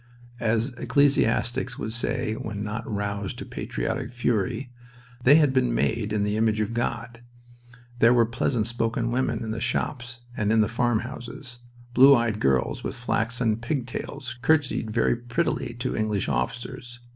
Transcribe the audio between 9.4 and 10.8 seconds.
in the shops and in the